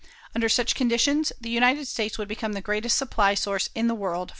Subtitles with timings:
[0.33, 4.13] Under such conditions, the United States would become the greatest supply source in the world
[4.13, 4.29] for lumber.